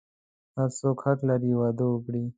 [0.57, 2.23] هر څوک حق لری واده وکړی